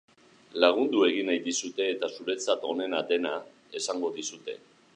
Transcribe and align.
Lagundu 0.63 1.03
egin 1.07 1.27
nahi 1.31 1.41
dizute 1.47 1.85
eta 1.97 2.09
zuretzat 2.15 2.65
onena 2.73 3.05
dena 3.13 3.35
esango 3.81 4.11
dizute. 4.17 4.57